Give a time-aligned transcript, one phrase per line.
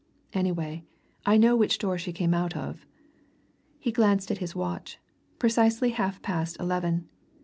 [0.33, 0.83] Anyway,
[1.27, 2.87] I know which door she came out of!"
[3.77, 4.97] He glanced at his watch
[5.37, 7.07] precisely half past eleven.